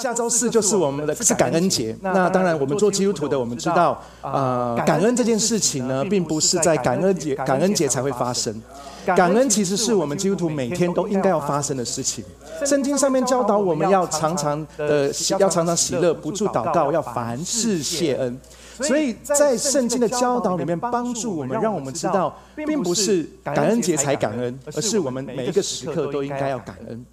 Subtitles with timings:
[0.00, 1.94] 下周四就是我们的是感恩节。
[2.00, 8.60] 那当然，我们做基督徒的，我们知道，呃，感恩这件事情呢，并不是在感恩节感恩节才会发生。
[9.04, 12.24] 感恩其实是我们基督徒每天都应该要发生的事情。
[12.64, 18.38] 圣经上面教导我们要常常的要常常喜乐，不住祷告，要凡事谢恩。
[18.82, 27.04] 所以在圣经的教导里面，帮助我们，让我们知道，并不是感恩节才感恩，而是我们每一个时刻都应该要感恩。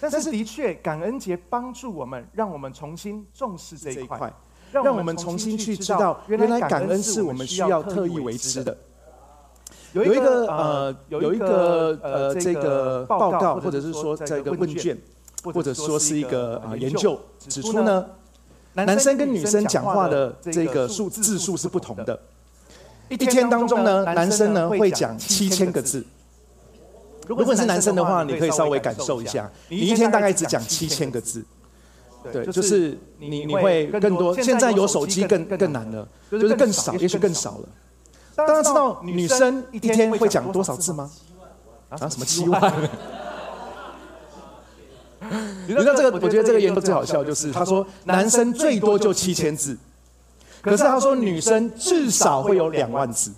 [0.00, 4.32] 但是的确，感恩节帮助我们，让我们重新重视这一块，
[4.72, 8.76] 让我们重新去知道，原来感恩是我们需要特意为之的。
[9.92, 14.96] 有一个呃，有一个呃，这个报告，或者是说这个问卷，
[15.42, 18.06] 或者说是一个呃研究指出呢。
[18.74, 22.20] 男生跟女生讲话的这个数字数是不同的。
[23.08, 26.04] 一天当中呢，男生呢会讲七千个字。
[27.28, 31.44] 如果是男生的话，你可以稍微感受一下，你一天大概只讲七千个字。
[32.32, 34.34] 对，就是你你会更多。
[34.34, 37.68] 现在有手机更更难了，就是更少，也许更少了。
[38.34, 41.10] 大家知道女生一天会讲多少字吗？
[41.90, 42.60] 啊，什么七万？
[45.66, 46.18] 你知道这个？
[46.18, 49.76] 我觉得这个研究最好笑，就是他说男生最多就七千字，
[50.62, 53.32] 可是他说女生至少会有两万字。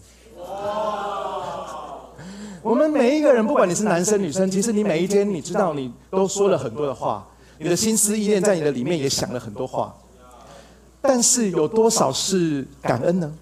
[2.63, 7.27] 我们每一个人，不管你是男生女生，其实你每一天，你知道你都说了很多的话，
[7.59, 9.95] 你的心思意念在你的里面也想了很多话，
[11.01, 13.33] 但是有多少是感恩呢？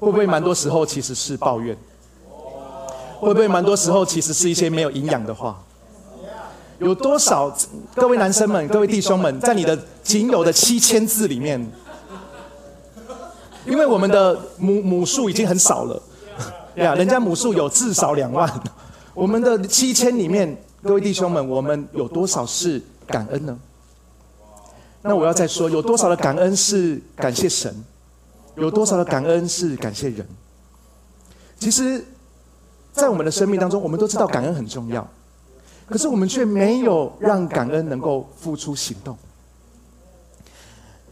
[0.00, 1.76] 会不会蛮多时候其实是抱怨？
[3.20, 5.62] 会不会蛮多时候其实是一些没有营养的话？
[6.80, 7.56] 有多少
[7.94, 11.64] 各位男生们、各位弟兄们，在你的仅有的七千字里面，
[13.64, 16.02] 因为我们的母母数已经很少了，
[16.76, 18.50] 呀，人家母数有至少两万，
[19.14, 23.58] 我们的七千里面，各位弟兄们，我们有多少是感恩呢？
[25.02, 27.74] 那我要再说，有多少的感恩是感谢神？
[28.56, 30.26] 有多少的感恩是感谢人？
[31.58, 32.04] 其实，
[32.92, 35.06] 在我们的生命当中，我们都知道感恩很重要。
[35.86, 39.16] 可是我们却没有让感恩能够付出行动。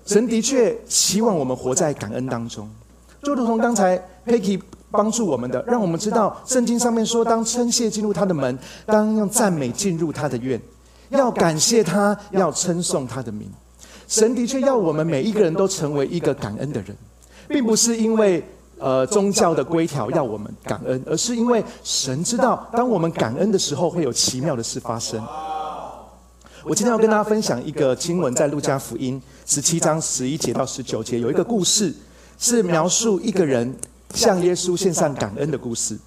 [0.06, 2.68] 神的确希望我们活在感恩当中，
[3.22, 4.60] 就如同刚才 Peggy
[4.92, 10.60] 帮助我们的，让我们知道圣经上面说：当称谢进入他的门，当用赞美进入他的院，
[11.08, 13.50] 要感谢他，要称颂他的名。
[14.06, 16.96] 神的确要我们每一个人都成为一个感恩的人，
[17.48, 18.44] 并不是因为。
[18.84, 25.24] 呃，宗教的规条要我们感恩，而是因为神知道，当我们感恩的时候，会有奇妙的事发生。
[26.64, 31.94] 我今天要跟大家分享一个经文，在路加福音十七章十一节到十九节，有一个故事，
[32.40, 33.72] 是描述一个人
[34.14, 35.98] 向耶稣献上感恩的故事。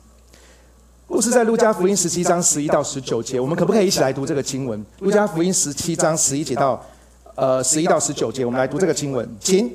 [1.08, 4.84] 故事在路加福音十七章十一到十九节，我们可不可以一起来读这个经文？
[5.00, 6.84] 路加福音十七章十一节到
[7.36, 9.72] 呃十一到十九节，我们来读这个经文，请。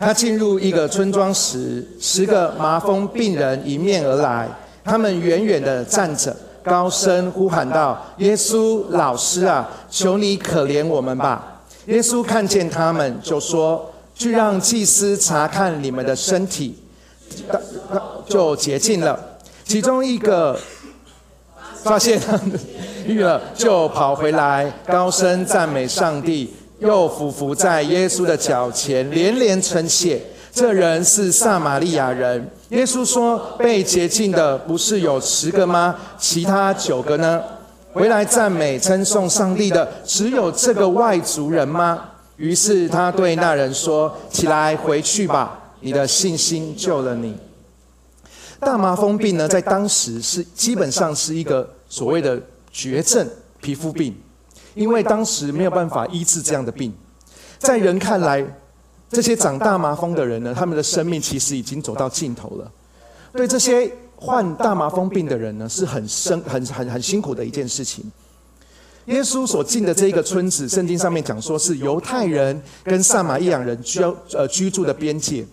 [0.00, 4.48] 他进入一个村庄时，十个麻风病人迎面而来。
[4.84, 6.34] 他们远远的站着，
[6.68, 16.78] 高声呼喊道：“耶稣老师啊，求你可怜我们吧！”耶稣看见他们，就说：“去让祭司查看你们的身体。”
[18.28, 19.18] 就洁净了。
[19.64, 20.58] 其中一个
[21.82, 22.52] 发现他们
[23.06, 26.54] 愈了，就跑回来，高声赞美上帝。
[26.80, 30.22] 又俯伏在耶稣的脚前，连连称谢。
[30.52, 32.48] 这人是撒玛利亚人。
[32.70, 35.96] 耶稣说：“被洁净的不是有十个吗？
[36.18, 37.42] 其他九个呢？
[37.92, 42.04] 回来赞美称颂上帝的，只有这个外族人吗？”
[42.36, 47.36] 于是他对那人说：“起来，回去吧，你的信心救了你。”
[48.60, 52.40] 大麻风病呢，在当时是基本上是一个所谓的
[52.70, 53.26] 绝症
[53.60, 54.14] 皮肤病。
[54.74, 56.94] 因为当时没有办法医治这样的病，
[57.58, 58.44] 在人看来，
[59.10, 62.70] 这些长大麻风的人呢，他们的生命其实已经走到尽头了。
[63.32, 68.04] 对这些患大麻风病的人呢，是很生很很很辛苦的一件事情。
[69.06, 74.02] 耶稣所进的这一个村子，圣经上面讲说是犹太人跟撒玛利亚人居
[74.34, 75.46] 呃居住的边界。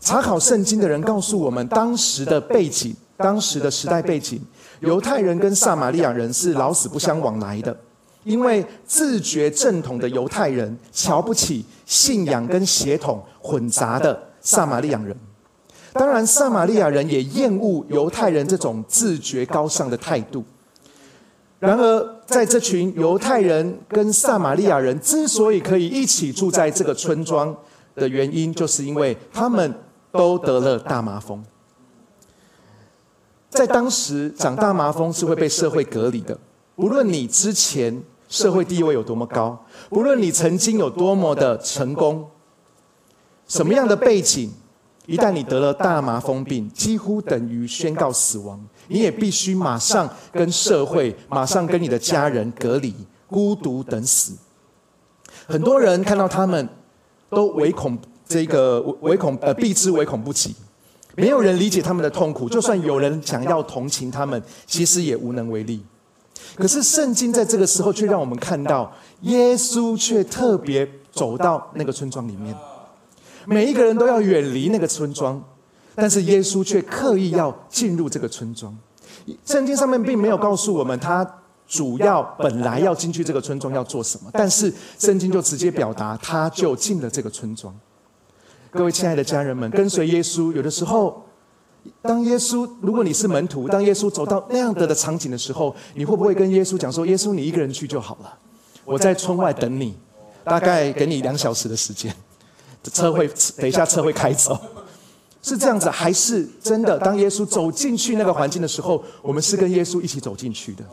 [0.00, 4.40] 查考圣经的人告诉我们，当时的背景，当时的时代背景，
[4.80, 7.76] 犹太人跟撒玛利亚人是老死不相往来的。
[8.24, 15.16] 因为自觉正统的犹太人瞧不起信仰跟血统混杂的撒玛利亚人，
[15.92, 20.44] 当然撒玛利亚人也厌恶犹太人这种自觉高尚的态度。
[21.58, 27.56] 然而，在这群犹太人跟撒玛利亚人之所以可以一起住在这个村庄
[27.94, 29.72] 的原因，就是因为他们
[30.10, 31.40] 都得了大麻风。
[33.48, 36.36] 在当时长大麻风是会被社会隔离的，
[36.74, 38.02] 不论你之前
[38.32, 42.26] 社会地位有多么高，不论你曾经有多么的成功，
[43.46, 44.50] 什么样的背景，
[45.04, 48.58] 一旦你得了大麻风病，几乎等于宣告死亡，
[48.88, 52.94] 你也必须马上跟社会、马上跟你的家人隔离，
[53.26, 54.32] 孤独等死。
[55.46, 56.66] 很多人看到他们，
[57.28, 60.56] 都唯恐这个唯恐呃避之唯恐不及。
[61.16, 65.84] 没有人理解他们的痛苦，就算有人想要同情他们，其实也无能为力。
[66.54, 72.54] 可是圣经在这个时候却让我们看到，耶稣却特别走到那个村庄里面，
[73.46, 75.42] 每一个人都要远离那个村庄，
[75.94, 78.76] 但是耶稣却刻意要进入这个村庄。
[79.44, 81.24] 圣经上面并没有告诉我们他
[81.66, 87.74] 主要本来要进去这个村庄要做什么，但是圣经就直接表达，他就进了这个村庄。
[88.70, 91.22] 各位亲爱的家人们，跟随耶稣，有的时候，
[92.00, 98.38] 当耶稣，如果你是门徒，当耶稣走到那样的的场景的时候，你会不会跟耶稣讲说：“耶稣，你一个人去就好了，
[98.84, 99.96] 我在村外等你，
[100.44, 102.14] 大概给你两小时的时间，
[102.92, 104.56] 车会等一下车会开走。”
[105.42, 106.98] 是这样子，还是真的？
[106.98, 110.84] 当耶稣走进去那个环境的时候，我们是跟耶稣一起走进去的。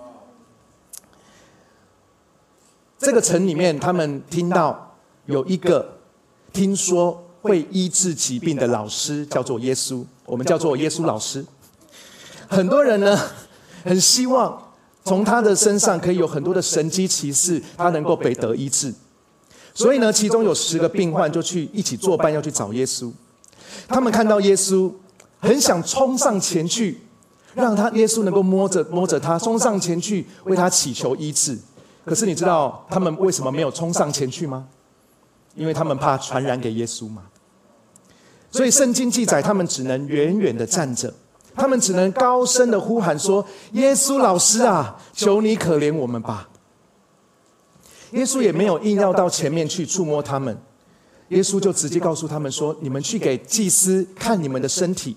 [2.98, 4.96] 这个城里面，他们听到
[5.28, 5.98] 有一个
[6.52, 7.24] 听说。
[7.42, 11.44] 会医治疾病的老师叫做耶稣，我们叫做耶稣老师。
[12.48, 13.20] 很多人呢，
[13.84, 14.62] 很希望
[15.04, 18.94] 从他的身上可以有很多的神机骑士，他能够被得医治。
[19.74, 23.12] 所以呢，其中有十个病患就去一起作伴要去找耶稣。
[23.88, 24.92] 他们看到耶稣，
[25.40, 27.02] 很想冲上前去，
[27.56, 31.58] 让他耶稣能够摸着摸着他，冲上前去为他祈求医治。
[32.06, 34.68] 可是你知道他们为什么没有冲上前去吗？
[35.56, 37.24] 因为他们怕传染给耶稣嘛，
[38.52, 41.14] 所以圣经记载，他们只能远远的站着，
[41.56, 46.50] 他们只能高声的呼喊说：“耶稣老师啊，求你可怜我们吧！”
[48.12, 50.58] 耶稣也没有硬要到前面去触摸他们，
[51.28, 55.16] 耶稣就直接告诉他们说：“你们去给祭司看你们的身体。”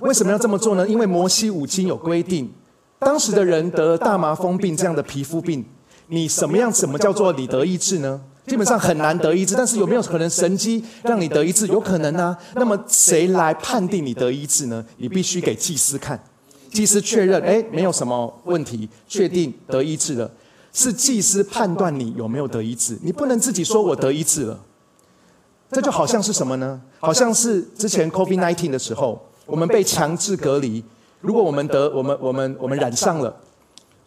[0.00, 0.88] 为什么要这么做呢？
[0.88, 2.52] 因为摩西五经有规定，
[2.98, 5.64] 当时的人得了大麻风病这样的皮肤病，
[6.08, 6.72] 你什么样？
[6.72, 8.20] 什么叫做你得医治呢？
[8.44, 11.66] 基本上很难得医治，但是有没有可能神机让你得医治？
[11.68, 12.36] 有可能啊。
[12.56, 14.84] 那么谁来判定你得医治呢？
[14.96, 16.20] 你必须给祭司看，
[16.72, 20.28] 祭司确认，哎，没有什么问题，确定得医治了，
[20.72, 22.98] 是祭司判断你有没有得医治。
[23.02, 24.58] 你不能自己说我得医治了，
[25.70, 26.80] 这就好像是什么呢？
[26.98, 30.82] 好像是之前 COVID-19 的时候，我们被强制隔离。
[31.20, 33.32] 如果我们得，我们我们我们染上了，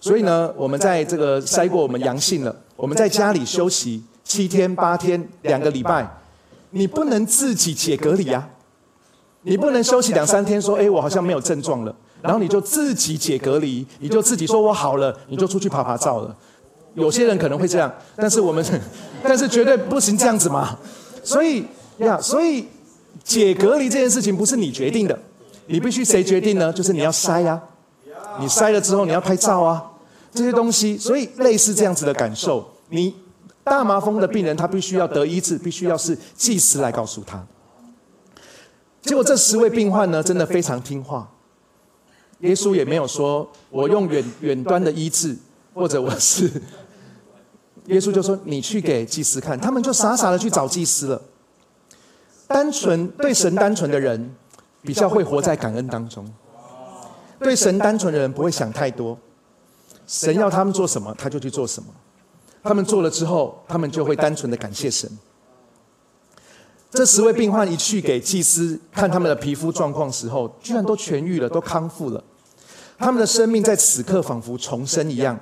[0.02, 4.04] 所以呢，我们在这个筛过我们阳性了，我们在家里休息。
[4.26, 6.06] 七天八天两个礼拜，
[6.72, 8.50] 你不能自己解隔离啊！
[9.44, 16.36] 你不能休息两三天，说：“哎，我好像没有症状了。”然后你就自己解隔离，你就自己说我好了，你就出去拍拍照了。
[16.96, 18.66] 有些人可能会这样，但是我们，
[19.22, 20.76] 但是绝对不行这样子嘛。
[21.24, 21.64] 所以
[22.00, 22.66] 呀，所以
[23.24, 25.18] 解隔离这件事情不是你决定的，
[25.68, 26.74] 你必须谁决定呢？
[26.74, 27.62] 就是你要筛呀，
[28.40, 29.86] 你筛了之后你要拍照啊，
[30.34, 30.98] 这些东西。
[30.98, 33.14] 所以类似这样子的感受，你。
[33.66, 37.46] 大麻风的病人，他必须要得医治，必须要是祭司来告诉他。
[39.02, 41.30] 结果这十位病患呢，真的非常听话。
[42.40, 45.36] 耶稣也没有说我用远远端的医治，
[45.74, 46.50] 或者我是
[47.88, 51.22] 耶稣就说你去给祭司看，他们就傻傻的去找祭司了。
[52.48, 54.36] 单纯对神单纯的人，
[54.84, 56.32] 比较会活在感恩当中。
[57.40, 59.18] 对神单纯的人不会想太多，
[60.06, 61.90] 神要他们做什么，他就去做什么。
[62.66, 65.08] 他们做了之后，他们就会单纯的感谢神。
[66.90, 72.24] 这十位病患一去给祭司看他们的皮肤状况时候，居然都痊愈了，都康复了。
[72.98, 75.40] 他们的生命在此刻仿佛重生一样，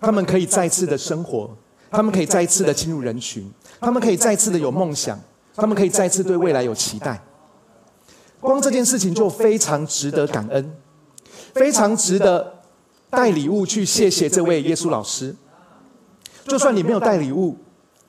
[0.00, 1.50] 他们可以再次的生活，
[1.90, 3.50] 他们可以再次的进入人群，
[3.80, 5.18] 他们可以再次的有梦想，
[5.56, 7.20] 他们可以再次对未来有期待。
[8.38, 10.72] 光这件事情就非常值得感恩，
[11.54, 12.60] 非常值得
[13.10, 15.34] 带礼物去谢谢这位耶稣老师。
[16.44, 17.56] 就算你没有带礼物，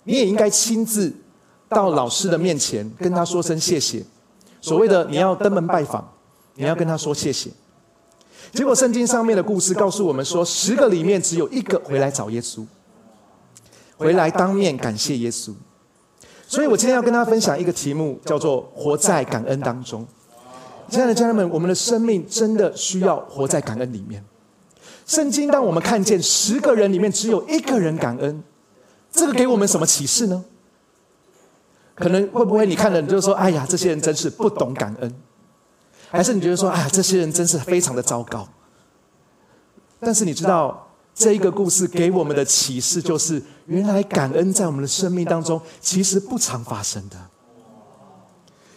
[0.04, 1.14] 你也应该亲自
[1.70, 4.04] 到老师的面前跟他说声谢谢。
[4.62, 6.08] 所谓的你要登门拜访，
[6.56, 7.50] 你要跟他说谢谢。
[8.54, 12.66] 结果圣经上面的故事告诉我们说，十个里面只有一个回来找耶稣，
[13.98, 15.54] 回来当面感谢耶稣。
[16.48, 20.06] 所以我今天要跟大家分享一个题目，叫做“活在感恩当中”。
[20.90, 24.24] 亲爱的家人们，我们的生命真的需要活在感恩里面。
[25.06, 28.44] 圣经让我们看见十个人里面只有一个人感恩，
[29.12, 30.44] 这个给我们什么启示呢？
[31.96, 35.16] 可能会不会你看了你就说：“哎呀，这些人真是不懂感恩。”
[36.10, 38.48] 还是你觉得说，哎呀，这些人真是非常的糟糕？
[40.00, 47.18] 但是你知道，这一个故事给我们的启示就是，原来感恩在我们的生命当中其实不常发生的。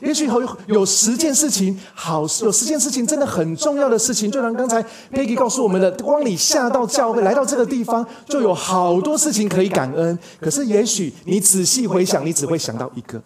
[0.00, 10.18] 也许有有十件事情好，有十件事情真的很重要的事情，就像刚才 Peggy 告诉我们的，光你下到教会来到这个地方，就有好多事情可以感恩。
[10.38, 13.20] 可是也许你仔细回想，你只会想到一个。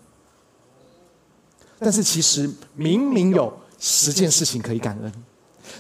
[1.81, 5.13] 但是其实明明有十件事情可以感恩，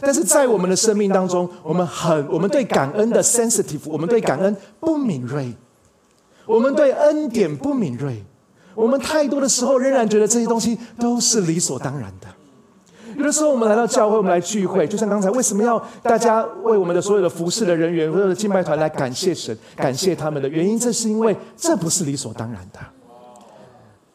[0.00, 5.54] 但是在我们的生命当中，我们很我们对感恩的 sensitive，我们对感恩不敏锐，
[6.46, 8.24] 我们对恩典不敏锐。
[8.74, 12.26] 我们太多的时候仍然觉得这些东西都是理所当然的。
[13.16, 22.78] 有的时候我们来到教会，我们来聚会，就像刚才为什么要大家为我们的所有的服侍的人员、所有的敬拜团来感谢神、感谢他们的原因，这是因为这不是理所当然的。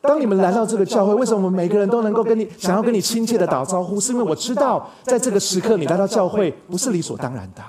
[0.01, 4.00] 当你们来到这个教会，为什么我们每个人都能够跟你想要跟你亲切的打招呼？
[4.00, 7.62] 是因为我知道，在这个时刻你来到教会不是理所当然的，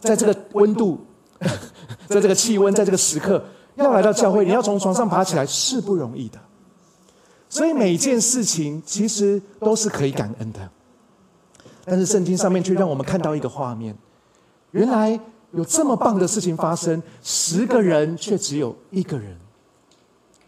[0.00, 0.98] 在这个温度，
[2.08, 3.44] 在这个气温，在这个时刻。
[3.76, 6.38] 要来到教会，你要从床上爬起来是不容易的，
[7.46, 10.68] 所以每件事情其实都是可以感恩的。
[11.84, 13.94] 但是圣经上面却让我们看到一个画面：
[14.70, 15.20] 原来
[15.52, 19.36] 有这么棒的事情发生，十个人却只有一个人。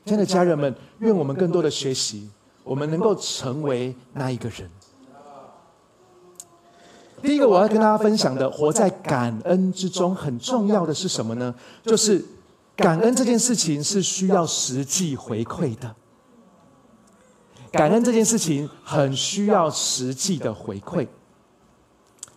[0.06, 2.30] 亲爱的家人们，愿我们更多的学习，
[2.64, 4.70] 我们能够成为那一个人。
[7.20, 11.54] 第一个我要跟大家分享的，活在感恩之中，很重要的是什么呢？
[11.84, 12.24] 就是。
[12.78, 15.96] 感恩这件事情是需要实际回馈的，
[17.72, 21.06] 感恩这件事情很需要实际的回馈。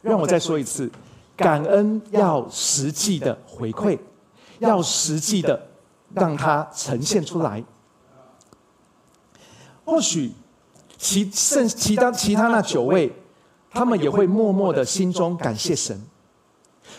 [0.01, 0.91] 让我再说一次，
[1.37, 3.99] 感恩要实际的回馈，
[4.57, 5.67] 要实际的
[6.15, 7.63] 让它呈现出来。
[9.85, 10.31] 或许
[10.97, 13.13] 其剩其他其他那九位，
[13.69, 16.01] 他们也会默默的心中感谢神。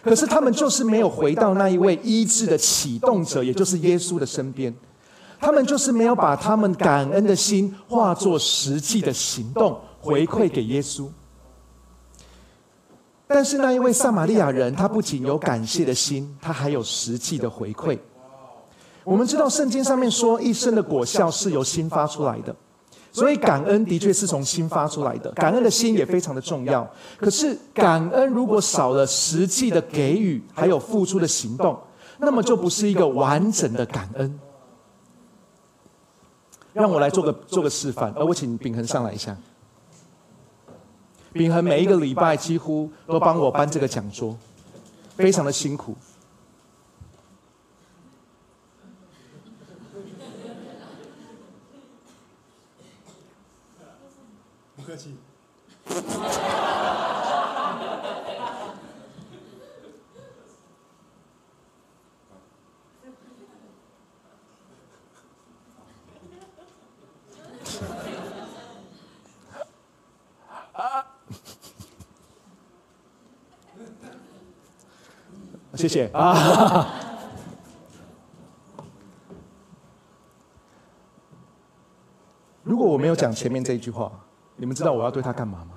[0.02, 4.74] 可是他们就是没有回到那一位医治的启动者，也就是耶稣的身边。
[5.40, 11.08] 他们就是没有把他们感恩的心化作实际的行动回馈给耶稣。
[13.26, 17.98] 但是那一位撒玛利亚人，他不仅有感谢的心，他还有实际的回馈。
[19.04, 22.54] 我们知道圣经上面说，一生的果效是由心发出来的。
[23.12, 26.90] 所以感恩的确是从心发出来的，感恩的心也非常的重要。
[27.18, 31.78] 可是感恩如果少了实际的给予，还有付出的行动，
[32.18, 34.40] 那么就不是一个完整的感恩。
[36.72, 39.36] 让我来做个做个示范，而我请秉恒上来一下。
[41.34, 44.34] 秉恒每一个礼拜几乎都帮我搬这个讲桌，
[45.16, 45.94] 非常的辛苦。
[54.92, 55.16] 客气。
[75.74, 76.92] 谢谢啊。
[82.62, 84.12] 如果我没有讲前面这一句话。
[84.62, 85.70] 你们知道我要对他干嘛吗？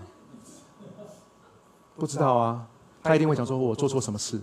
[1.95, 2.63] 不知道啊，
[3.01, 4.39] 他一定会想说：“我做错什么事？”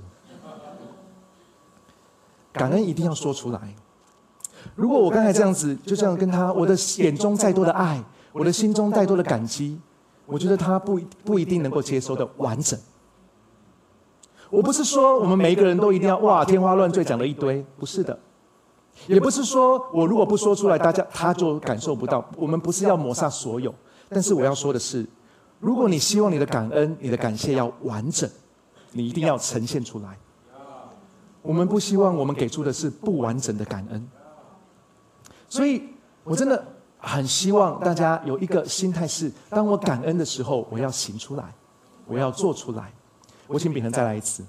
[2.53, 3.73] 感恩一定要说出来。
[4.75, 9.81] 如果我刚才这样子，就这样跟他，我的眼中再多的爱，我的心中再多的感激，
[10.27, 12.77] 我觉得他不不一定能够接收的完整。
[14.51, 18.19] 我不是说我们每一个人都一定要哇天花乱坠讲了一堆，不是的。
[19.07, 22.29] 也不是说我如果不说出来，大家他就感受不到。
[22.37, 23.73] 我们不是要抹杀所有。
[24.13, 25.07] 但是我要说的是，
[25.59, 28.29] 如果你希望你的感恩、你的感谢要完整，
[28.93, 30.19] 你一定要呈现出来。
[31.41, 34.09] 我们不希望我们给出的是不完整的感恩，
[35.49, 35.83] 所以
[36.23, 36.65] 我真的
[36.99, 41.53] 很希望大家有一个心态是：当我感恩的时候，我要行出来，
[42.07, 42.93] 我要做出来。
[43.49, 44.45] 我请秉恒再来一次。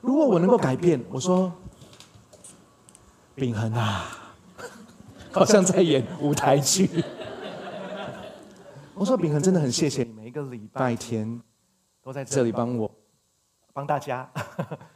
[0.00, 1.52] 如果我能够改变，我说，
[3.36, 4.18] 秉恒啊。
[5.34, 6.88] 好像在演舞台剧。
[8.94, 11.40] 我说秉恒真的很谢谢你，每一个礼拜天
[12.02, 12.90] 都在这里帮我，
[13.72, 14.30] 帮大家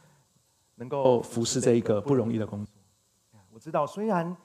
[0.75, 2.73] 能够服侍这一个不容易的工作。
[3.51, 4.37] 我知道，虽然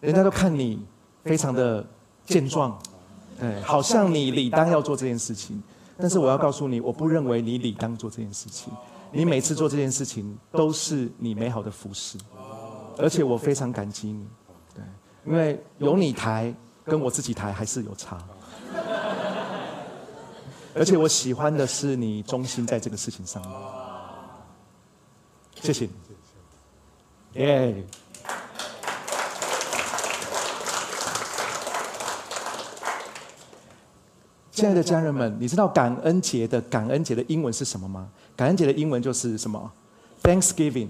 [0.00, 0.84] 人家都看你
[1.24, 1.84] 非常的
[2.26, 2.78] 健壮，
[3.40, 5.60] 哎，好像你理当要做这件事情，
[5.96, 8.70] 但是我要告诉你，我不认为你理当做这件事情。
[9.10, 12.18] 你每次做这件事情都是你美好的服侍，
[12.98, 14.26] 而且我非常感激你。
[15.24, 16.52] 因为有你抬，
[16.84, 18.18] 跟我自己抬还是有差。
[20.74, 23.52] 而且我喜欢的是你忠心在这个事情上面。
[25.60, 27.84] 谢谢你，耶！
[34.50, 38.08] 亲爱的家人们，你知道感恩节的感恩节的英文是什么吗？
[38.34, 39.72] 感恩节的英文就是什么
[40.22, 40.88] ？Thanksgiving。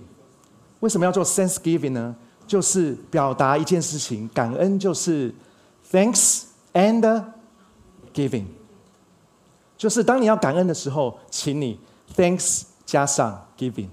[0.81, 2.17] 为什么要做 Thanksgiving 呢？
[2.52, 5.35] 就是表达一件事情，感恩就是
[5.90, 6.42] Thanks
[6.75, 7.25] and
[8.12, 8.44] giving。
[9.78, 11.80] 就是当你要感恩的时候，请你
[12.14, 13.88] Thanks 加上 giving。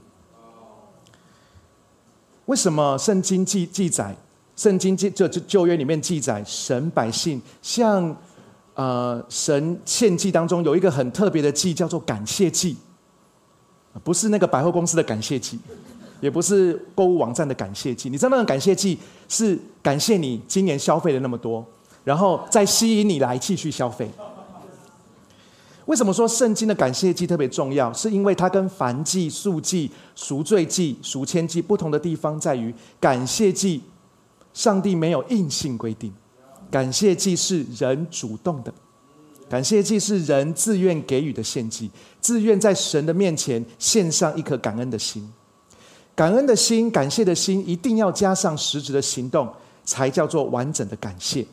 [2.47, 4.13] 为什么圣经记记载，
[4.57, 8.13] 圣经记就就旧约里面记载，神百姓向
[8.73, 12.75] 呃神献祭当中有一个很特别的祭，叫做感谢祭，
[14.03, 15.57] 不是那个百货公司的感谢祭。
[16.19, 18.97] 也不是购物网站的感谢祭，你知道那种感谢祭
[19.27, 21.65] 是感谢你今年消费了那么多，
[22.03, 24.09] 然后再吸引你来继续消费。
[25.85, 27.91] 为什么说圣经的感谢祭特别重要？
[27.93, 33.81] 是因为它跟燔祭、素祭、赎罪祭、赎愆祭不同的地方在于，感谢祭
[34.53, 36.13] 上帝没有硬性规定，
[36.69, 38.71] 感谢祭是人主动的，
[39.49, 41.89] 感谢祭是人自愿给予的献祭，
[42.21, 45.27] 自愿在神的面前献上一颗感恩的心。
[46.19, 49.49] 感恩的心、感谢的心，一定要加上实质的行动，
[49.85, 51.47] 才叫做完整的感谢。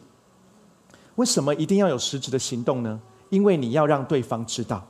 [1.14, 3.00] 为什么一定要有实质的行动呢？
[3.28, 4.84] 因为你要让对方知道，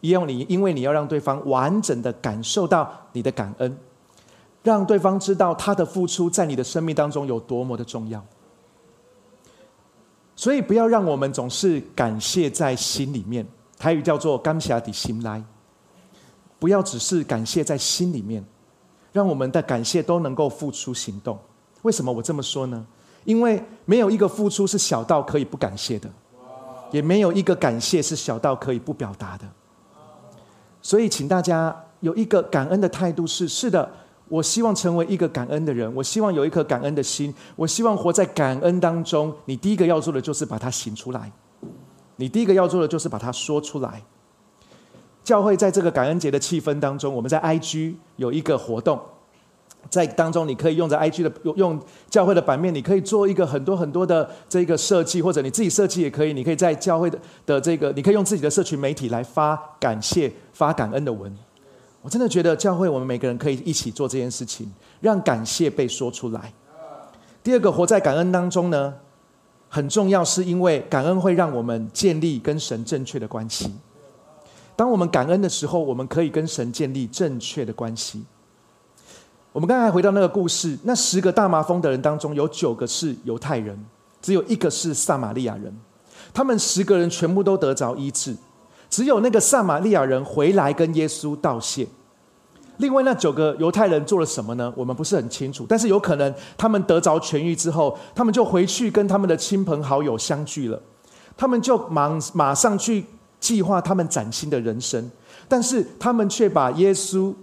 [0.00, 3.76] 因你因为你要让对方完整的感受到你的感恩，
[4.62, 8.24] 让对方知道他的付出在你的生命当中有多么的重要。
[10.36, 13.44] 所以，不要让我们总是感谢在心里面，
[13.76, 15.42] 台语叫做“甘霞底心来”，
[16.60, 18.44] 不要只是感谢在心里面。
[19.12, 21.38] 让我们的感谢都能够付出行动。
[21.82, 22.86] 为什么我这么说呢？
[23.24, 26.08] 因为没有一个付出是小到可以不感谢的，
[26.90, 29.44] 也没有一个感谢是小到可以不表达的。
[30.80, 33.90] 所以，请大家有一个感恩的态度：是是的，
[34.28, 39.34] 我希望成为一个感恩的人，我希望有一颗感恩的心，我希望活在感恩当中。
[39.44, 41.30] 你第一个要做的就是把它行出来，
[42.16, 44.02] 你第一个要做的就是把它说出来。
[45.28, 48.98] 教会在这个感恩节的气氛当中，我们在 IG 有一个活动，
[49.90, 56.32] 在当中你可以用着 IG 的用用教会的版面，你可以做一个很多很多的这个设计，或者你自己设计也可以。
[56.32, 61.30] 你可以在教会的的这个，你可以用自己的社群媒体来发感谢、发感恩的文。
[62.00, 66.50] 我真的觉得教会我们每个人可以一起做这件事情，让感谢被说出来。
[67.42, 68.94] 第二个，活在感恩当中呢，
[69.68, 73.70] 很重要，是因为感恩会让我们建立跟神正确的关系。
[74.78, 78.24] 当我们感恩的时候，我们可以跟神建立正确的关系。
[79.50, 83.76] 我们刚才回到那个故事，那十个大麻风的人当中，有九个是犹太人，
[84.22, 85.76] 只有一个是撒玛利亚人。
[86.32, 88.36] 他们十个人全部都得着医治，
[88.88, 91.84] 只有那个撒玛利亚人回来跟耶稣道谢。
[92.76, 94.72] 另外那九个犹太人做了什么呢？
[94.76, 100.80] 我们不是很清楚，但是有可能他们得着痊愈之后，他们就回去跟他们的亲朋好友相聚了，
[101.36, 103.04] 他们就忙马上去。
[103.40, 105.10] 计划他们崭新的人生，
[105.48, 107.34] 但是他们却把耶稣，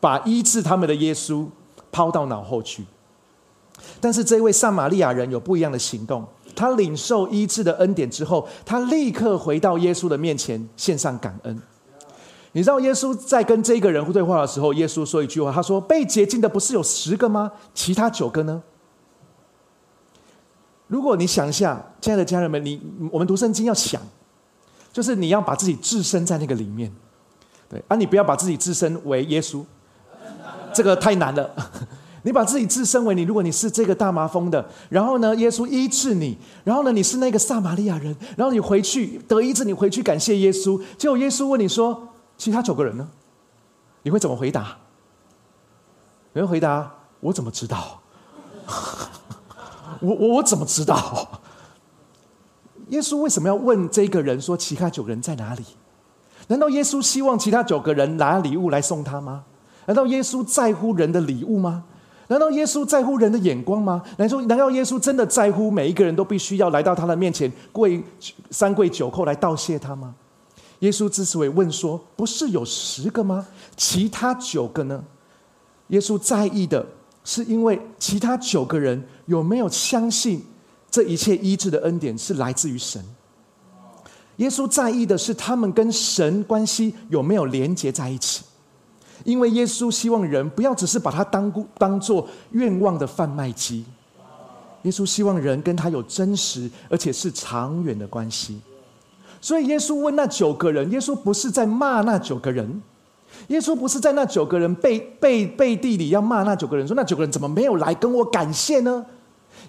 [0.00, 1.46] 把医治他们的耶稣
[1.90, 2.84] 抛到脑后去。
[4.00, 11.60] 但是这位撒玛利亚人有不一样的行动，他领受医治的恩典之后，他立刻回到耶稣的面前献上感恩。
[12.52, 17.52] 你知道耶稣在跟这个人对话的时候，耶稣说一句话，他说：“被洁净的不是有十个吗？
[17.74, 18.62] 其他九个呢？”
[20.88, 22.80] 如果你想一下，亲爱的家人们，你
[23.12, 24.00] 我们读圣经要想。
[24.96, 26.90] 就是你要把自己置身在那个里面，
[27.68, 29.62] 对，而你不要把自己置身为耶稣，
[30.72, 31.50] 这个太难了。
[32.24, 43.06] 你把自己置身为你，如果你是这个大麻风的，然后呢，耶稣医治你，然后呢，你是那个撒玛利亚人，然后你回去得医治，你回去感谢耶稣，结果耶稣问你说：“其他九个人呢？”
[44.02, 44.78] 你会怎么回答？
[46.32, 48.00] 你会回答：“我怎么知道？
[50.00, 51.40] 我我我怎么知道？”
[52.88, 55.64] 耶稣为什么要问这个人说其他九个人在哪里？
[56.48, 59.44] 难道耶稣希望其他九个人拿礼物来送他吗？
[59.86, 61.84] 难道耶稣在乎人的礼物吗？
[62.28, 64.02] 难道耶稣在乎人的眼光吗？
[64.16, 68.02] 难道难道耶稣真的在乎每一个人都必须要来到他的面前跪
[68.50, 70.14] 三跪九叩来道谢他吗？
[70.80, 73.46] 耶稣之所以问说，不是有十个吗？
[73.76, 75.02] 其他九个呢？
[75.88, 76.84] 耶稣在意的
[77.24, 80.44] 是因为其他九个人有没有相信？
[80.96, 83.04] 这一切医治的恩典是来自于神。
[84.36, 88.42] 耶稣在意的是他们跟神关系有没有连接在一起，
[89.22, 93.84] 因为耶稣希望人不要只是把他当当做愿望的贩卖机。
[94.84, 98.58] 耶稣希望人跟他有真实而且是长远的关系。
[99.38, 102.82] 所以耶稣问那九个人，耶稣不是在骂那九个人，
[103.48, 109.04] 耶稣不是在那九个人背背背地里要骂那九个人，说那九个人怎么没有来跟我感谢呢？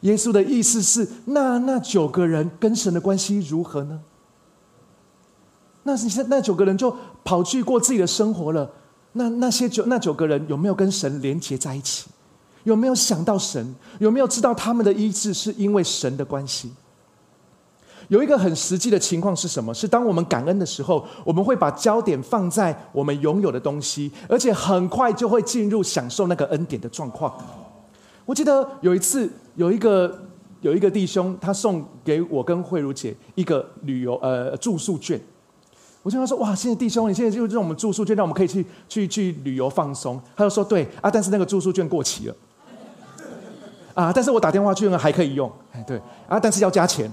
[0.01, 3.99] 耶稣的意思是，那那九个人跟神的关系如何呢？
[5.83, 8.69] 那是那九个人就跑去过自己的生活了。
[9.13, 12.09] 那那些九那九个人有没有跟神连结在一起？
[12.63, 13.73] 有没有想到神？
[13.99, 16.71] 有没有知道他们的医治是因为神的关系？
[18.09, 19.73] 有一个很实际的情况是什么？
[19.73, 27.33] 是当我们感恩的时候，我们会把焦点放在我们拥有的东西，而且很快就会进入享受那个恩典的状况。
[28.27, 30.19] 我记得有一次，有一个
[30.59, 35.17] 有一个弟兄，他送给我跟慧茹姐一个旅游呃住宿券。
[36.03, 42.35] 我就他说：“哇，现在弟兄，你现在就让我们住宿券，让我们可以去去去旅游放松。”他就说：“对啊，但是那个住宿券过期了。”
[43.95, 45.49] 啊，但是我打电话去还可以用。
[45.71, 47.09] 哎，对啊，但是要加钱。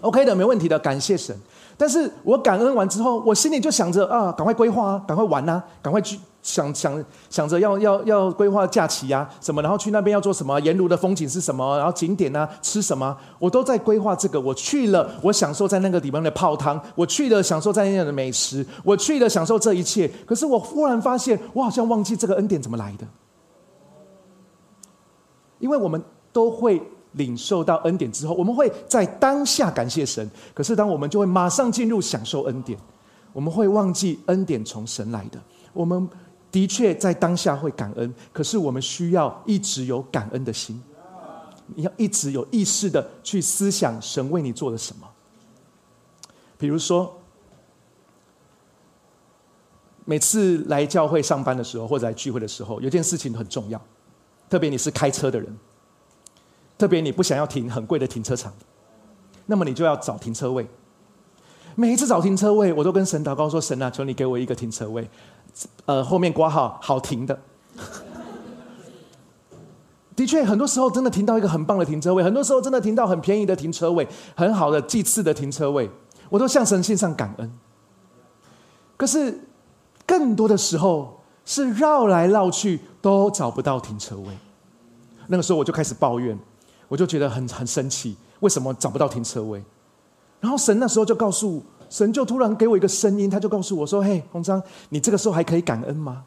[0.00, 1.36] OK 的，没问题的，感谢神。
[1.76, 14.40] 但是我感恩完之后，我心里就想着啊，赶快规划啊，赶快玩呐，赶快去想想想着要要要规划假期呀什么，然后去那边要做什么，沿路的风景是什么，然后景点啊吃什么，我都在规划这个。
[14.40, 20.10] 我去了，我享受在那个地方的泡汤，我去了享受在那的美食，我去了享受这一切。
[20.26, 23.06] 可是我忽然发现，我好像忘记这个恩典怎么来的，
[25.58, 26.80] 因为我们都会。
[27.14, 30.30] 领受到恩典之后，我们会在当下感谢神。
[30.54, 32.78] 可是，当我们就会马上进入享受恩典，
[33.32, 35.40] 我们会忘记恩典从神来的。
[35.72, 36.08] 我们
[36.50, 40.82] 的确在当下会感恩，可是我们需要一直有感恩的心。
[41.74, 45.08] 你要一直有意识的去思想神为你做了什么。
[46.58, 47.16] 比如说，
[50.04, 53.80] 每次来教会上班的时候，或者来聚会的时候，有件事情很重要，
[54.48, 55.56] 特别你是开车的人。
[56.76, 58.50] 特别你不想要停很贵的停车场，
[59.44, 60.66] 那么你就要找停车位。
[61.76, 65.08] 每一次找停车位，我都跟神祷告说：“神啊，求你给我一个停车位，
[65.86, 67.38] 呃，后面挂号好停的。
[70.16, 75.90] ”的确，很多时候真的停到一个很棒的停车位，很多时候真的停到很便宜的停车位，很好的祭祀的停车位，
[76.28, 77.50] 我都向神献上感恩。
[78.96, 79.48] 可是
[80.04, 84.26] 更多的时候是绕来绕去都找不到停车位，
[85.28, 86.38] 那个时候我就开始抱怨。
[86.88, 89.62] 我就觉得很很生气，为什么找不到停车位？
[90.40, 96.22] 然后神那时候就告诉神，就突然给我一个声音，他就告诉我说：“嘿，洪章，你这个时候还可以感恩吗？”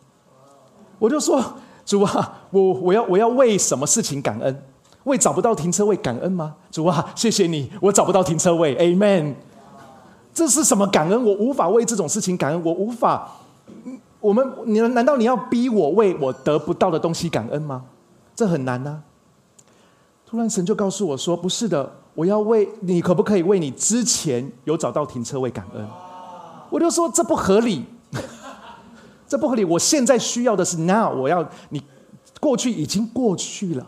[1.00, 1.42] 我就说
[1.86, 4.62] ：“主啊，我我要我要为什么事情感恩？
[5.06, 6.56] 为找不到停车位感恩吗？
[6.70, 9.36] 主啊，谢谢你，我找不到停车位，Amen。
[10.34, 11.24] 这是什么感恩？
[11.24, 13.32] 我无法为这种事情感恩，我无法。
[14.20, 17.86] 我们你难道你要逼我为我得不到的东西感恩吗？
[18.36, 19.02] 这很难呢。”
[20.28, 25.88] 突然，神就告诉我说：“不是的，我要为你，可不可以为你之前有找到停车位感恩？”
[26.70, 27.86] 我就说：“这不合理，
[29.28, 29.64] 这不合理。
[29.64, 31.82] 我现在需要的是 now，我要你
[32.40, 33.88] 过去已经过去了，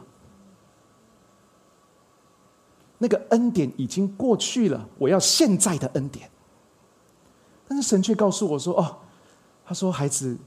[3.00, 6.30] 那个恩典已经过去了，我要现在的恩典。”
[7.68, 8.98] 但是神却告诉我说：“哦，
[9.66, 10.38] 他说孩子，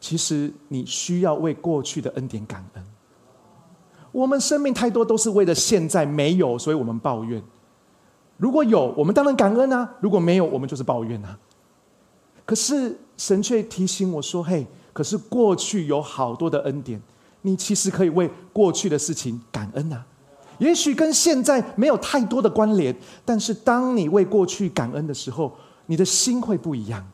[0.00, 2.84] 其实你需要为过去的恩典感恩。”
[4.16, 7.42] 我们生命太多都是为了现在没有，所以我们抱怨。
[8.38, 11.38] 如果有，我们当然感恩啊；如果没有，我们就是抱怨啊。
[12.46, 16.98] 可是神却提醒我说：“嘿，可是过去有好多的恩典，
[17.42, 20.06] 你其实可以为过去的事情感恩啊。
[20.56, 27.06] 也许跟现在没有太多的关联，但是当你为过去感恩的时候，你的心会不一样。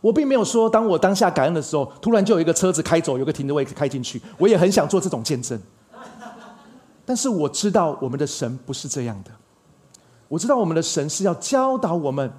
[0.00, 5.56] 我并没有说，当我当下感恩的时候，突然就有一个车子开走，有个停车位开进去，我也很想做这种见证。
[7.04, 9.30] 但是我知道我们的神不是这样的，
[10.28, 12.30] 我知道我们的神是要教导我们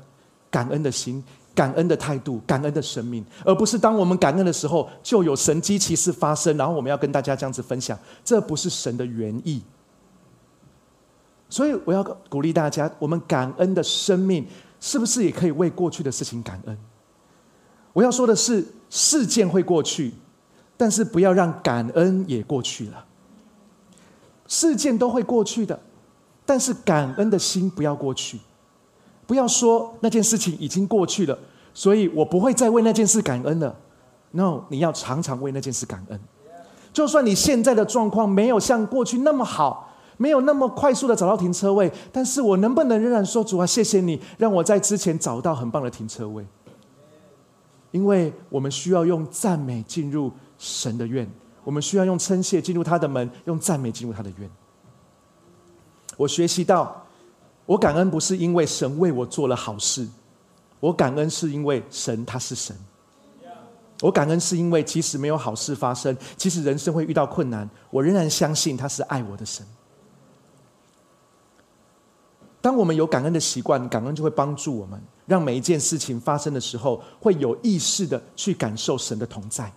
[0.50, 1.24] 感恩的心、
[1.54, 9.62] 感恩的态度、感恩的生命，而不是当我们感恩的时候就有神机奇事发生，然后我们要跟大家这样子分享，这不是神的原意。
[11.48, 14.46] 所以我要鼓励大家，我们感恩的生命
[14.80, 16.78] 是不是也可以为过去的事情感恩？
[17.94, 20.12] 我要说的是，事件会过去，
[20.76, 23.06] 但是不要让感恩也过去了。
[24.48, 25.80] 事件都会过去的，
[26.46, 28.40] 但是感恩的心不要过去。
[29.28, 31.38] 不要说那件事情已经过去了，
[31.74, 33.76] 所以我不会再为那件事感恩了。
[34.32, 36.20] No，你要常常为那件事感恩。
[36.94, 46.46] 就算你现在的状况没有像过去那么好，没有那么快速的找到停车位，但是我能不能仍然说主啊，谢谢你让我在之前找到很棒的停车位？
[47.92, 51.28] 因为我们需要用赞美进入神的院。
[51.66, 54.50] 我们需要用称谢进入他的门，用赞美进入他的院。
[56.16, 57.06] 我学习到，
[57.66, 60.08] 我感恩不是因为神为我做了好事，
[60.80, 62.74] 我感恩是因为神他是神。
[64.02, 69.66] 我感恩是因为即使没有好事发生，即使人生会遇到困难，我仍然相信他是爱我的神。
[72.62, 79.72] 当我们有感恩的习惯，感恩就会帮助我们，让每一件事情发生的时候，会有意识的去感受神的同在。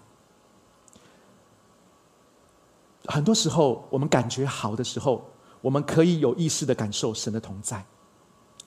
[3.09, 5.25] 很多时候，我们感觉好的时候，
[5.63, 7.83] 我们可以有意识的感受神的同在。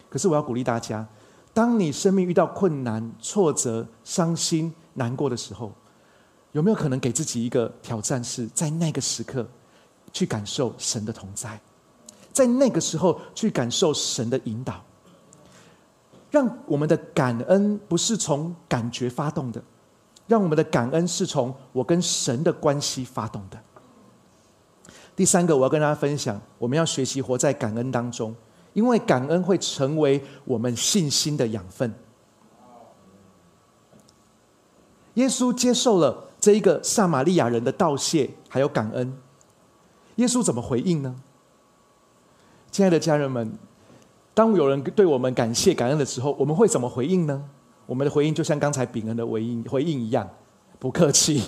[0.09, 1.07] 可是，我要鼓励大家，
[1.53, 5.71] 当你生命遇到困难、挫折、伤心、难过的时候，
[6.53, 9.47] 有没有可能给自己一个挑战，是在那个时刻
[10.11, 11.61] 去感受神的同在，
[12.33, 14.83] 在那个时候去感受神的引导，
[16.31, 19.63] 让我们的感恩不是从感觉发动的，
[20.25, 23.61] 让我们的感恩是从我跟神的关系发动的。
[25.15, 28.35] 第三个，我要跟大家分享，我们要学习活在感恩当中，
[28.73, 31.93] 因为感恩会成为我们信心的养分。
[35.15, 39.13] 耶稣接受了这一个撒玛利亚人的道谢，还有感恩。
[40.15, 41.15] 耶稣怎么回应呢？
[42.71, 43.57] 亲爱的家人们，
[44.33, 47.43] 当有人对我们感谢感恩的时候，我们会怎么回应呢？
[47.85, 50.27] 我们的回应就像刚才饼恩的回应回应一样，
[50.79, 51.43] 不客气。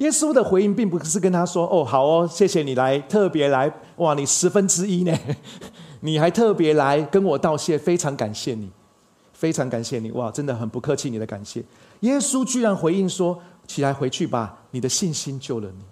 [0.00, 5.14] 耶稣的回应并不是跟他说：“哦，好哦，谢谢你来，特别来，哇，你十分之一呢，
[6.00, 8.70] 你还特别来跟我道谢，非常感谢你，
[9.34, 11.62] 非常感谢你，哇，真的很不客气你的感谢。”
[12.00, 15.84] 耶稣居然回应说：“起来回去吧，你的信心救了你。”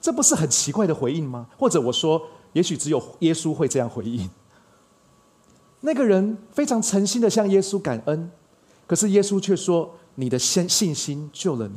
[0.00, 1.48] 这不是很奇怪的回应吗？
[1.58, 4.30] 或者我说，也许只有耶稣会这样回应。
[5.80, 8.30] 那个人非常诚心的向耶稣感恩，
[8.86, 9.96] 可是耶稣却说。
[10.20, 11.74] 你的信信心救了你。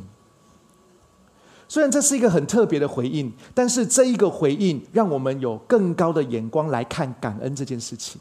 [1.68, 8.20] 虽然这是一个很特别的回应，但是这一个回应让我们有更高的眼光来看感恩这件事情。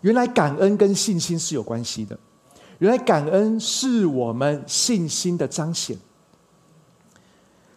[0.00, 2.18] 原来感恩跟信心是有关系的。
[2.80, 5.96] 原来感恩是我们信心的彰显。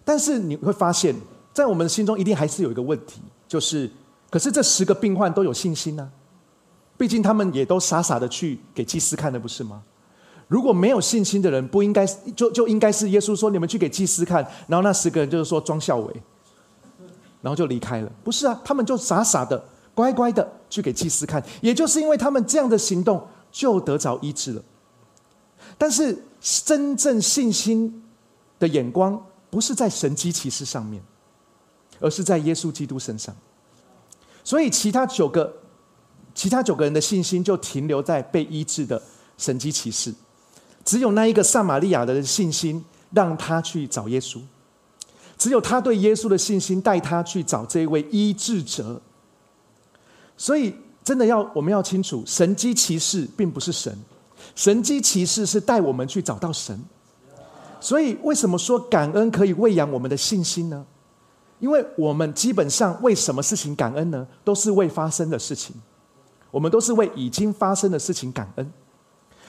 [0.03, 1.15] 但是你会发现，
[1.53, 3.89] 在我们心中一定还是有一个问题，就是：
[4.31, 6.11] 可是这十个病患都有信心呢？
[6.97, 9.83] 毕竟他们也都傻傻的去给祭司看的，不是吗？
[10.53, 16.13] 如果没有信心的人，不应该就就应该是耶稣说：“你们去给祭司看。”然后那十个人就是说装孝伟，
[17.41, 18.11] 然后就离开了。
[18.23, 21.43] 不是啊，他们就傻傻的、乖乖的去给祭司看。
[21.59, 24.61] 也就是因为他们这样的行动，就得着医治了。
[25.75, 28.03] 但是真正信心
[28.59, 31.01] 的眼光，不是在神机骑士上面，
[31.99, 33.35] 而是在耶稣基督身上。
[34.43, 35.51] 所以其他九个、
[36.35, 39.01] 其他九个人的信心，就停留在被医治的
[39.35, 40.13] 神机骑士。
[40.85, 44.39] 只有那一个撒玛利亚的信心，让他去找耶稣；
[45.37, 49.01] 只有他对耶稣的信心，带他去找这位医治者。
[50.35, 53.95] 所以，真的要我们要清楚，神机骑士并不是神，
[54.55, 56.77] 神机骑士是带我们去找到神。
[57.79, 60.85] 所以，为什么说感恩可以喂养我们的信心呢？
[61.59, 64.27] 因为我们基本上为什么事情感恩呢？
[64.43, 65.73] 都是未发生的事情，
[66.51, 68.73] 我们都是为已经发生的事情感恩。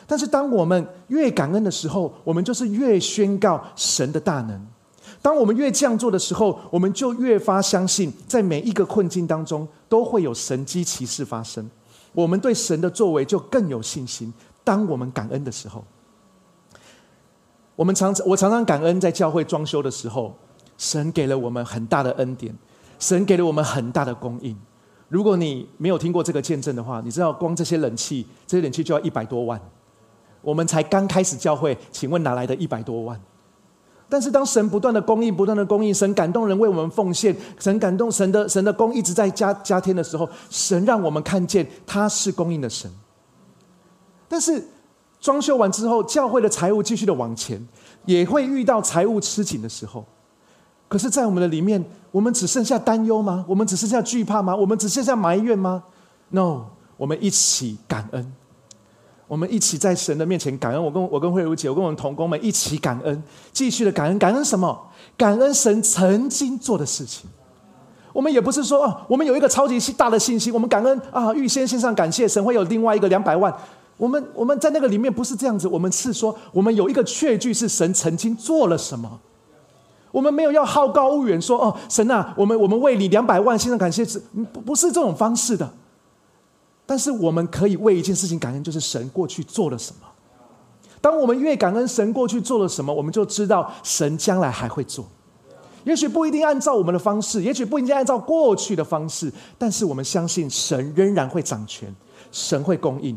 [0.07, 4.59] 但是，当我们越感恩的时候，我们就是越宣告神的大能；
[5.23, 11.69] 当我们越这样做的时候，我们就越发相信，在每一个困境当中都会有神机骑士发生。
[12.13, 14.33] 我们对神的作为就更有信心。
[14.63, 15.85] 当我们感恩的时候，
[17.75, 20.35] 我们常我常常感恩，在教会装修的时候，
[20.79, 22.55] 神给了我们很大的恩典，
[22.99, 24.57] 神给了我们很大的供应。
[25.09, 29.61] 如果你没有听过这个见证的话，你知道光这些冷气，这些冷气就要一百多万。
[30.45, 33.21] 我们才刚开始教会，请问哪来的一百多万？
[34.09, 42.89] 但是当神不断的供应，不断的供应，神感动人为我们奉献，神感动神的神的供一直在加加添的时候，神让我们看见他是供应的神。
[44.29, 44.63] 但是
[45.19, 47.67] 装修完之后，教会的财务继续的往前，
[48.05, 50.05] 也会遇到财务吃紧的时候。
[50.87, 53.45] 可是，在我们的里面，我们只剩下担忧吗？
[53.49, 54.55] 我们只剩下惧怕吗？
[54.55, 55.83] 我们只剩下埋怨吗
[56.29, 56.67] ？No，
[56.99, 58.33] 我们一起感恩。
[59.27, 60.83] 我们一起在神的面前感恩。
[60.83, 64.19] 我跟我跟慧茹姐，我跟我们同工们一起感恩，继续的感恩。
[64.19, 64.79] 感恩什么？
[65.17, 67.29] 感恩神曾经做的事情。
[68.13, 73.53] 我们也不是说哦，我们有一个超级大的信心，我们感恩啊，预先献上感谢，神会有另外一个两百万。
[73.97, 79.21] 我们我们在那个里面不是这样子，我们是说，我们有一个确据是神曾经做了什么。
[80.13, 85.69] 我们没有要好高骛远，说哦，神啊，我们我们为你两百万献上感谢，是不不是这种方式的。
[86.87, 90.07] 但是我们可以为一件事情感恩，就是神过去做了什么。
[91.01, 95.07] 当我们越感恩神过去做了什么，我们就知道神将来还会做。
[95.85, 101.95] 也许不一定按照我们的方式，也许不一定按照过去的方式，但是我们相信神仍然会掌权，
[102.33, 103.15] 神会供应。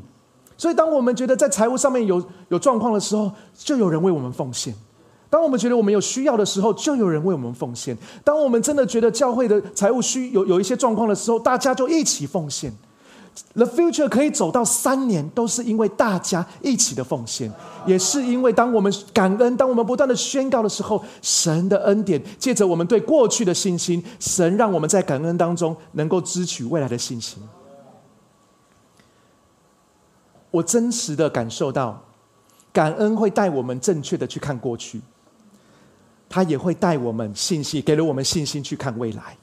[0.57, 4.73] 所以，当我们觉得在财务上面有有状况的时候，就有人为我们奉献；
[5.29, 12.73] 当我们觉得我们有需要的时候，就有人为我们奉献；当我们真的觉得教会的财务需有有一些状况的时候，大家就一起奉献。
[13.53, 17.51] The future 可以走到三年，都是因为大家一起的奉献，
[17.85, 27.41] 也是因为当我们感恩，当我们不断的宣告的时候，神的恩典借着我们对过去的信心，神让我们在感恩当中能够支取未来的信心。
[30.49, 32.03] 我真实的感受到，
[32.71, 35.01] 感恩会带我们正确的去看过去，
[36.29, 39.37] 他也会带我们信心，给了我们信心去看未来。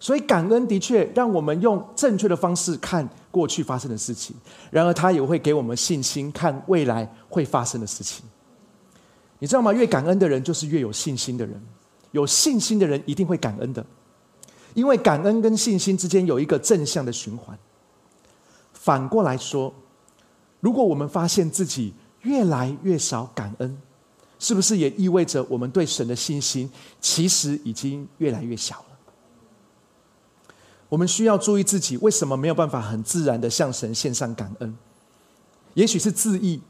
[0.00, 4.34] 所以感恩的确让我们用正确的方式看过去发生的事情，
[4.70, 8.24] 然而他也会给我们信心看未来会发生的事情。
[9.38, 9.72] 你知道吗？
[9.72, 11.60] 越感恩的人就是越有信心的人，
[12.12, 13.84] 有信心的人一定会感恩的，
[14.74, 17.58] 因为感恩跟信心之间有一个正向的循环。
[18.72, 19.72] 反过来说。
[20.60, 23.78] 如果我们发现自己越来越少感恩，
[24.40, 26.68] 是不是也意味着我们对神的信心
[27.00, 28.97] 其实已经越来越小了？
[30.88, 34.76] 我们需要注意自己为什么没有办法很自然的向神献上感恩？
[35.74, 36.60] 也许是自意，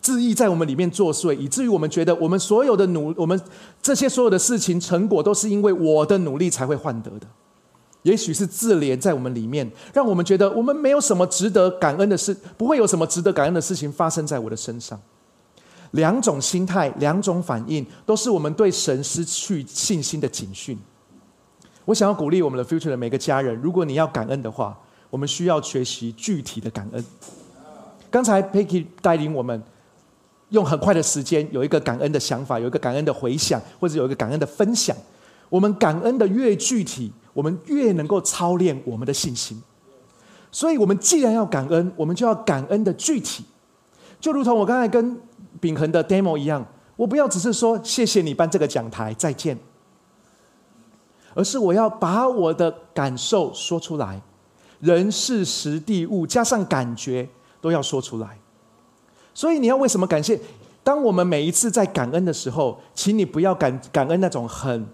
[0.00, 3.40] 自意在我们里面作祟，以至于我们觉得我们所有的努，我们
[3.80, 7.26] 这些所有的事情成果都是因为我的努力才会换得的。
[8.02, 15.00] 也许是自怜在我们里面，让我们觉得我们没有什么值得感恩的事，不会有什么值得感恩的事情发生在我的身上。
[15.92, 20.76] 两种心态，两种反应，都是我们对神失去信心的警讯。
[21.84, 24.78] 我想要鼓励我们的 future 的每个家人，如果你要感恩的话，
[25.10, 27.04] 我们需要学习具体的感恩。
[28.10, 29.62] 刚才 Peggy 带领我们
[30.50, 34.96] 用很快的时间，有一个感恩的想法，有一个感恩的回想，或者有一个感恩的分享。
[35.48, 37.12] 我们感恩的越具体。
[37.34, 39.58] 我们越能够操练我们的信心，
[40.50, 43.42] 所以，我们既然要感恩，我们就要感恩的具体。
[44.20, 45.18] 就如同我刚才跟
[45.58, 46.62] 秉恒的 demo 一样，
[46.94, 49.58] 我不要只是说谢谢你搬这个讲台，再见，
[51.34, 54.20] 而是我要把我的感受说出来，
[54.80, 57.28] 人事实地物加上感觉
[57.60, 58.38] 都要说出来。
[59.34, 60.38] 所以，你要为什么感谢？
[60.84, 64.86] 当我们每一次在感恩的时候，请你不要感感恩那种很。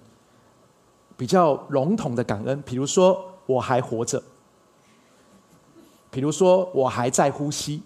[1.16, 4.22] 比较笼统的感恩，比如说我还活着，
[6.12, 7.82] 比如说我还在呼吸，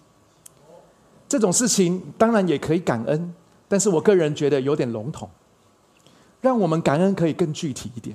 [1.27, 3.35] 这种事情当然也可以感恩，
[3.69, 5.31] 但是我个人觉得有点笼统。
[6.43, 8.15] 让我们感恩可以更具体一点，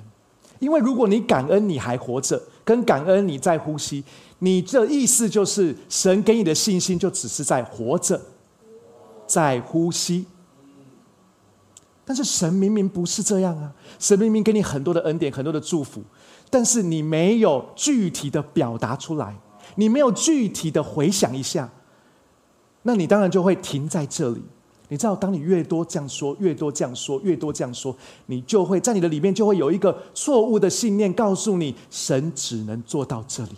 [0.58, 4.02] 因为如果你感恩你还活着，跟感恩你在呼吸，
[4.40, 8.20] 你这意思就是神给你的信心就只是在活着，
[9.26, 10.26] 在呼吸。
[12.04, 13.70] 但是神明明不是这样啊！
[13.98, 16.02] 神明明给你很多的恩典，很多的祝福，
[16.48, 19.36] 但是你没有具体的表达出来，
[19.74, 21.70] 你没有具体的回想一下，
[22.82, 24.42] 那你当然就会停在这里。
[24.88, 27.94] 你知道，当你越多这样说，越多这样说，越多这样说，
[28.26, 33.52] 你就会在你的里面就会有一个错误的信念，告诉你神只能做到这里，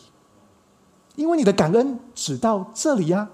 [1.15, 3.29] 因为你的感恩只到这里呀。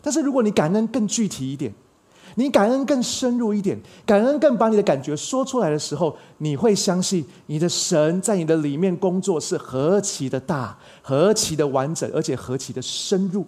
[0.00, 1.74] 但是如果你感恩更具体一点，
[2.36, 13.44] 你感恩更深入一点，感恩更把你的感觉说出来的时候，你会相信你的神在你的里面工作是何其的大、何其的完整，而且何其的深入。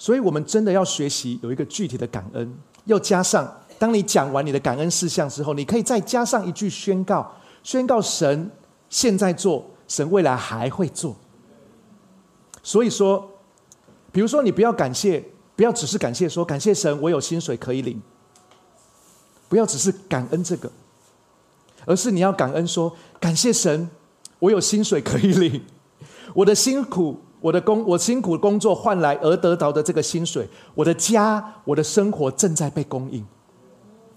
[0.00, 2.50] 所以，我们真的要学习有一个具体的感恩，
[2.86, 3.46] 又加上
[3.78, 7.30] 当你讲完你的感恩事项之后，你可以再加上一句宣告：
[7.62, 8.50] 宣告神
[8.88, 11.14] 现在做，神未来还会做。
[12.62, 13.30] 所以说，
[14.10, 15.22] 比如说，你不要感谢。
[15.54, 18.00] 不要只是感谢说感谢神，我有薪水可以领。
[19.46, 20.72] 不要只是感恩这个，
[21.84, 23.90] 而是你要感恩说感谢神，
[24.38, 25.62] 我有薪水可以领。
[26.32, 33.24] 我的辛苦，我的工，我辛苦工作换来而得到的这个薪水，我的家，我的生活正在被供应。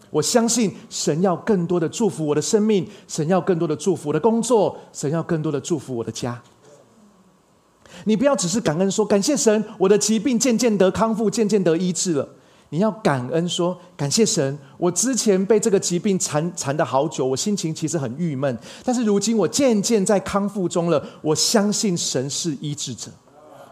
[0.10, 6.40] 我相信神要更多的祝福我的生命，神要更多的祝福我的工作，神要更多的祝福我的家。
[8.06, 12.28] 你不要只是感恩说感谢神，我的疾病渐渐得康复，渐渐得医治了。
[12.74, 18.58] 你要感恩说感谢神，我之前被这个疾病缠缠的好久，我心情其实很郁闷。
[18.84, 23.12] 但是如今我渐渐在康复中了，我相信神是医治者。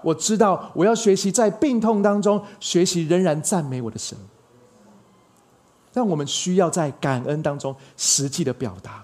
[0.03, 4.15] 我知道我要学习在病痛当中学习，仍然赞美我的神。
[5.91, 9.03] 但我们需要在感恩当中实际的表达。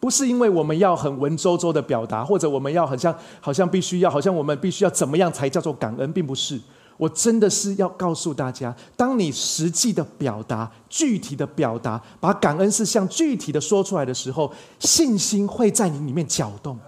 [0.00, 6.58] 不是因为我们要很文绉绉的表达，或者我们要很像好像必须要好像我们必须要怎么样才叫做感恩，并不是。
[6.96, 16.78] 我真的是要告诉大家，当你实际的表达、具体的表达，把感恩事项具体的说出来的时候，信心会在你里面搅动。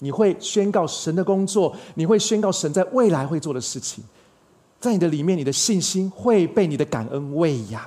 [0.00, 4.02] 你会宣告神的工作，你会宣告神在未来会做的事情，
[4.80, 7.82] 在你的里面，你的信心会被你的感恩喂养。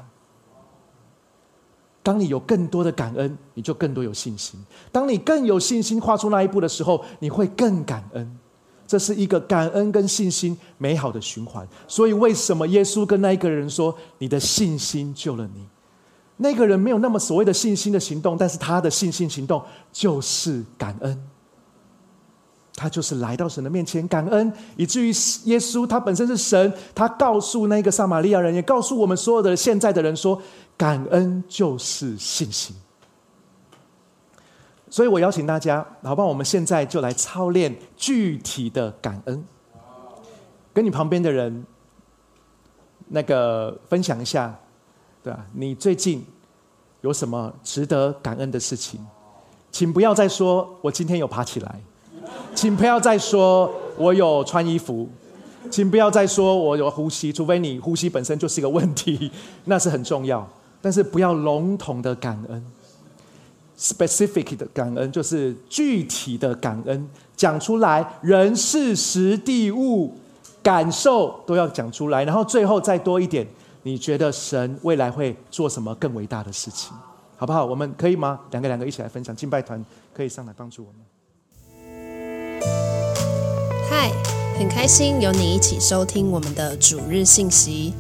[2.04, 4.60] 当你有更多的感恩，你就更多有信心；
[4.92, 8.40] 当你更有信心跨出那一步的时候，你会更感恩。
[8.86, 11.68] 这是一个感恩跟信心美好的循环。
[11.88, 15.66] 所以，为什么耶稣跟那一个人说：“你的信心救了你？”
[16.38, 21.18] 那个人没有那么所谓的信心的行动，但是他的信心行动就是感恩。
[22.76, 25.10] 他就是来到神的面前感恩，以至于
[25.46, 30.42] 耶稣他本身是神，他告诉那个撒玛利亚人，也告诉我们所有的现在的人说：
[30.76, 32.76] 感恩就是信心。
[34.94, 36.28] 所以我邀请大家，好不好？
[36.28, 39.44] 我们现在就来操练具体的感恩，
[40.72, 41.66] 跟你旁边的人
[43.08, 44.56] 那个分享一下，
[45.24, 45.48] 对吧？
[45.54, 46.24] 你最近
[47.02, 49.04] 有什么值得感恩的事情？
[49.72, 51.82] 请不要再说我今天有爬起来。
[52.54, 55.10] 请不要再说我有穿衣服，
[55.72, 59.32] 请不要再说我有呼吸，除非你呼吸本身就是一个问题，
[59.66, 60.48] 那是很重要。
[60.84, 62.64] 但是不要笼统的感恩
[63.84, 70.16] ，specific 的感恩就是具体的感恩，讲出来，人事时地物
[70.64, 73.46] 感受都要讲出来，然后最后再多一点，
[73.84, 76.94] 你觉得神未来会做什么更伟大的事情，
[77.36, 77.66] 好不好？
[77.66, 78.40] 我们可以吗？
[78.52, 81.02] 两个两个一起来分享，敬拜团可以上来帮助我们。
[83.90, 84.10] 嗨，
[84.58, 87.94] 很开心有你一起收听我们的主日信息，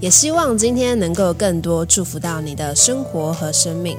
[0.00, 3.98] 也希望今天能够更多祝福到你的生活和生命。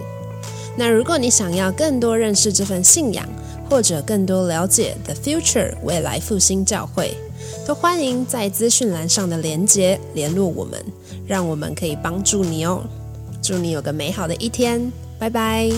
[0.80, 3.28] 那如果你想要更多认识这份信仰，
[3.70, 7.18] 或者更多了解 The Future 未来复兴教会，
[7.68, 10.82] 都欢迎在资讯栏上的连接联络我们，
[11.28, 12.82] 让我们可以帮助你哦。
[13.44, 15.70] 祝你有个美好的一天，拜拜。